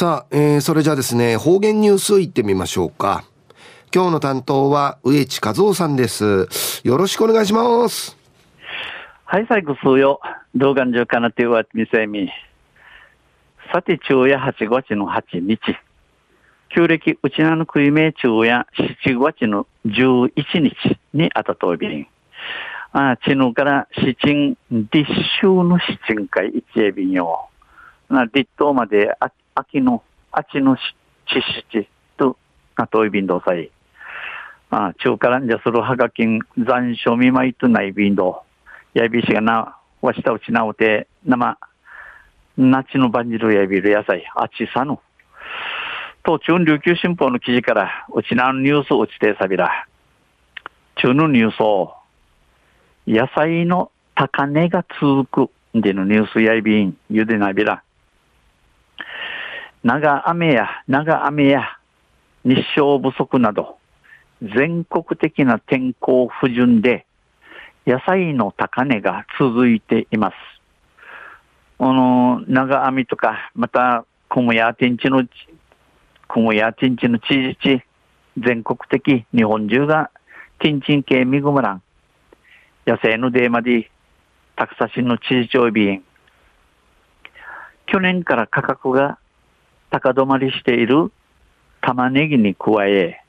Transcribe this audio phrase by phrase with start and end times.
[0.00, 3.22] さあ、えー、それじゃあですね、方言ニュースいってみましょうか。
[3.94, 6.80] 今日の担当は植地和夫さんです。
[6.84, 8.16] よろしくお願いします。
[9.26, 10.22] はい、最後数よ。
[10.54, 12.30] 動画中かなってはみせみ。
[13.74, 15.60] さて、昼夜8月の8日。
[16.74, 18.66] 旧暦うちなの食いめ昼夜
[19.04, 20.30] 7月の11
[20.62, 22.06] 日にあたとびりん。
[22.92, 25.12] あ、ちぬから七鎮、立
[25.42, 27.50] 秋の七鎮会一えびんよ。
[28.08, 30.02] な、立冬まであ秋の、
[30.32, 32.36] 秋の七七と、
[32.76, 33.70] なといびんどさい。
[34.70, 38.42] あ、中からんじゃするはがきん、残暑見舞いとないびんど。
[38.94, 41.58] やびしがな、わしたうちなうて、生、
[42.56, 44.98] 夏のバンジルやびる野菜、あちさぬ。
[46.22, 49.86] と、中琉球新報の記事から、うちなのニュースをちてさびら。
[50.96, 51.94] 中のニュースを、
[53.06, 57.82] 野菜の高値が続くでのニュースやいびん、ゆでなびら。
[59.82, 61.78] 長雨や長雨や
[62.44, 63.78] 日照不足など
[64.42, 67.06] 全国的な天候不順で
[67.86, 70.34] 野菜の高値が続いています。
[71.78, 75.24] あの、長雨とか、また、クムヤ天地の、
[76.28, 77.82] クムヤ天地の地域、
[78.36, 80.10] 全国的日本中が
[80.58, 81.82] 天地系見ぐむらん。
[82.86, 83.86] 野生のデーマディ、
[84.56, 86.02] たくさしの地域おび。
[87.86, 89.18] 去年から価格が
[89.90, 91.10] 高止まりしている
[91.80, 93.24] 玉ねぎに加え、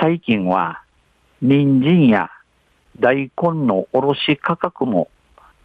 [0.00, 0.82] 最近は
[1.40, 2.30] 人参や
[2.98, 5.08] 大根の卸価格も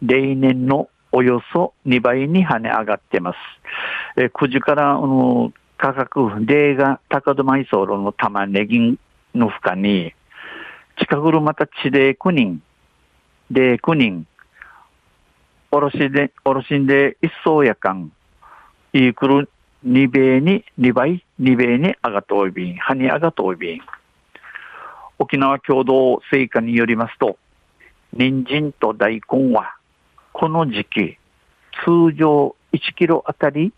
[0.00, 3.36] 例年のおよそ2倍に跳ね上がってます。
[4.16, 8.98] え9時からの価格、例が高止まりそうの玉ねぎ
[9.34, 10.14] の負荷に、
[10.98, 12.62] 近くるまた地で9人、
[13.50, 14.26] で9人、
[15.72, 18.12] 卸で、卸んで一層やかん、
[18.92, 19.50] いくる
[19.86, 23.80] 2倍に、2倍、2倍に上がっておいびん、葉に上がっておいびん。
[25.18, 27.36] 沖縄共同成果によりますと、
[28.12, 29.76] 人参と大根は、
[30.32, 31.18] この時期、
[31.84, 33.72] 通常1キロあたり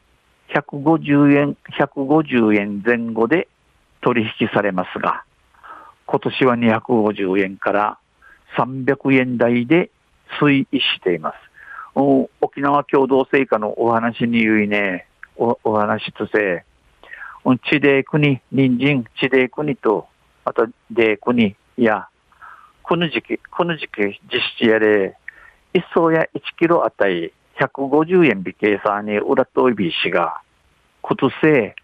[0.55, 3.49] 150円、150円前後で
[4.01, 5.25] 取引されますが、
[6.07, 7.99] 今年は250円から
[8.57, 9.91] 300円台で
[10.41, 11.37] 推移しています。
[12.41, 16.65] 沖縄共同成果のお話に言いね、おお話しとせ、
[17.45, 20.07] うん地で国、人参、地で国と、
[20.45, 22.09] あとで国や、
[22.83, 25.17] この時期、この時期実施やれ、
[25.73, 30.41] 一層や1キロあたり150円引計算に裏といびしが、
[31.03, 31.75] 今年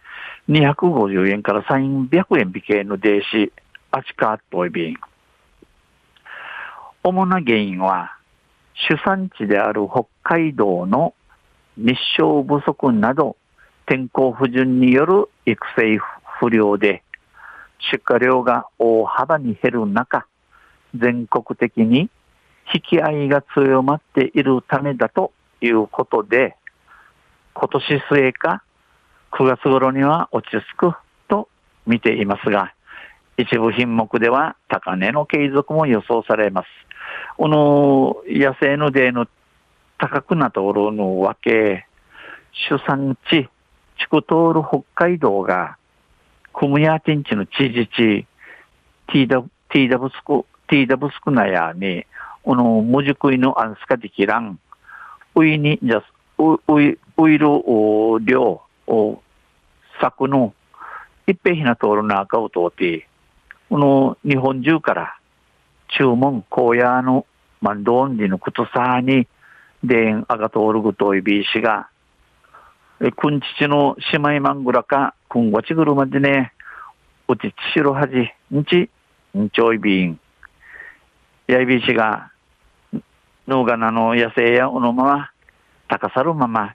[0.48, 3.52] 250円から300円引けの電子、
[3.90, 4.96] あちかといびん。
[7.02, 8.16] 主な原因は、
[8.88, 11.14] 主産地である北海道の
[11.76, 13.36] 日照不足など
[13.90, 15.98] 天候不順による育成
[16.38, 17.02] 不良で
[17.90, 20.28] 出荷量が大幅に減る中、
[20.94, 22.08] 全国的に
[22.72, 26.54] 引き合いが強まっているためだということで、
[27.52, 28.62] 今年末か
[29.32, 30.92] 9月頃には落ち着く
[31.26, 31.48] と
[31.84, 32.72] 見ていますが、
[33.38, 36.68] 一部品目では高値の継続も予想されます。
[37.36, 39.26] この野生のデーの
[39.98, 41.88] 高くなところのわけ、
[42.52, 43.48] 主産地、
[44.00, 45.76] 地区通る北海道が、
[46.54, 48.26] クムヤティンチの知事地、
[49.08, 52.06] ティーダ、ティーダブスク、ティーダブスクナヤに、
[52.42, 54.58] この、文字食いのアンスカディキラン、
[55.34, 56.02] ウイに、じゃ、
[56.38, 57.46] ウイ、ウイル
[58.24, 58.62] 量、
[60.00, 60.54] 作の、
[61.26, 63.06] 一平ひな通る中を通って、
[63.68, 65.16] この日本中から
[65.88, 67.26] 注文、荒野の、
[67.60, 69.28] マンドンディのことさに、
[69.84, 71.89] でん、あが通るぐといびしが、
[73.02, 76.52] え、くんちちの姉妹マングラか、くんわちぐるまでね、
[77.28, 78.90] うちちしろはじ、んち、
[79.38, 80.20] んちょいびん。
[81.46, 82.30] やいびしが、
[83.48, 85.30] のがなの野生やおのまま、
[85.88, 86.74] 高さるまま、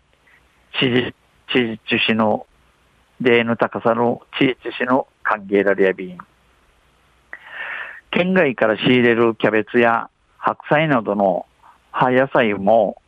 [0.79, 1.13] ちじ、
[1.53, 2.47] ちじちしの、
[3.21, 6.17] での高さのちじちしの歓迎られやびん。
[8.09, 11.45] 県外から仕入れるキャベツや白菜などの
[11.91, 12.99] 葉野菜も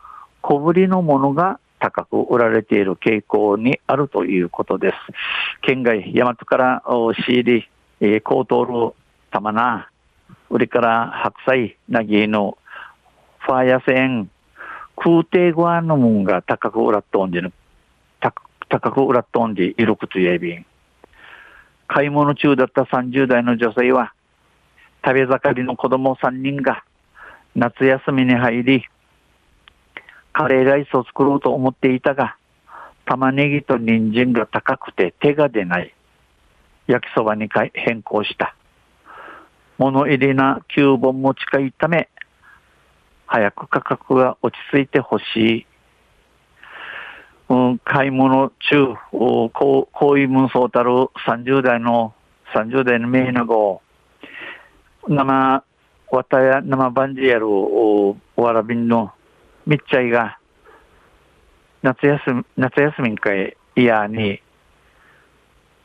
[0.42, 4.96] 小ぶりのものが高く売られている傾向にあるということです。
[5.62, 6.84] 県外、大和から
[7.26, 7.70] 仕入り、
[8.02, 8.94] えー、高騰る
[9.32, 9.90] 玉な、
[10.50, 12.58] 売りから白菜、なぎの
[13.40, 14.30] ファーヤセン、
[14.96, 17.54] 空挺側のもんが高く売らっとんでる、
[18.70, 20.66] 高く売らっとんでいることやびん。
[21.88, 24.14] 買い物中だった30代の女性は、
[25.06, 26.84] 食べ盛りの子供3人が
[27.56, 28.84] 夏休みに入り、
[30.38, 32.38] カレーライスを作ろうと思っていたが、
[33.06, 35.96] 玉ねぎと人参が高くて手が出ない
[36.86, 38.56] 焼きそばに変更した。
[39.80, 42.08] 物入りな9本も近いため、
[43.26, 45.66] 早く価格が落ち着いてほしい。
[47.50, 49.50] うん、買い物中、こ
[49.90, 50.92] う、こういう運送たる
[51.26, 52.14] 30代の、
[52.54, 53.82] 30代の名なご、
[55.08, 55.64] 生、
[56.12, 59.14] わたや生バンジやる、おわらびんの、
[59.68, 60.40] みっちゃいが、
[61.82, 64.42] 夏休み、夏休みにかい、いやに、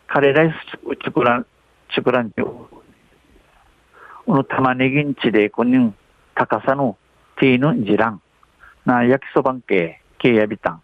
[0.06, 1.46] カレーライス作らん、
[1.93, 2.46] 作らんちゅう。
[2.46, 5.93] この玉ねぎんちで、こに
[6.37, 6.96] 高さの
[7.40, 8.23] ティーヌンジラン、
[8.84, 10.82] な焼きそばんけ、けやびたん。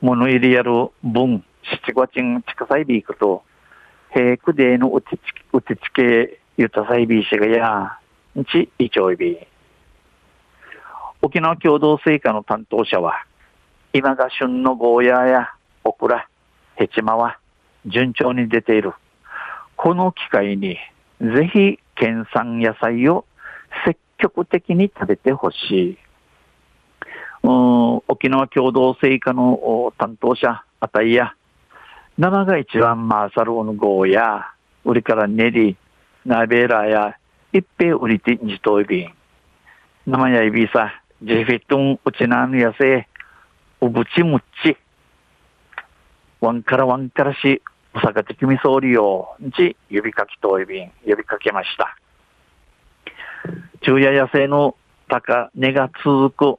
[0.00, 1.44] 物入りやる分、
[1.84, 3.44] 七五鎮近さいびいくと、
[4.12, 5.20] 平区でのうちち、
[5.52, 7.96] うちちけ、ゆたさいびいしがや、
[8.36, 9.38] んち、いちょいび。
[11.22, 13.24] 沖縄共同成果の担当者は、
[13.92, 15.54] 今が旬のゴーヤーや
[15.84, 16.28] オクラ、
[16.76, 17.38] ヘチマは
[17.86, 18.92] 順調に出ている。
[19.76, 20.76] この機会に、
[21.20, 23.24] ぜひ県産野菜を
[23.86, 25.98] 積極的に食べてほしい。
[27.42, 31.34] うん沖縄共同成果の担当者、あたいや、
[32.18, 34.50] 生が一番マーサルオのゴーや、
[34.84, 35.76] 売りから練り、
[36.24, 37.16] ナベラや、
[37.52, 39.12] 一平売りて二等便。
[40.06, 43.08] 生やいびさ、ジェフィットンうちなぬやせ、
[43.80, 44.76] うぶちむっち。
[46.42, 47.62] ワンからワンからし、
[47.94, 51.96] おさかてきみそうりよ、んち、指かきといびん、呼びかけました。
[53.80, 54.76] 昼夜野生の
[55.08, 56.58] 高値が続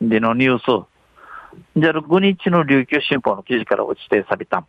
[0.00, 0.86] でのニュース、
[1.76, 4.64] じゃあ5日の琉球新報の記事から落ちてさびた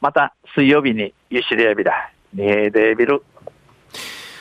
[0.00, 2.12] また水曜日にゆしりやびだ。
[2.34, 3.24] ねでビル。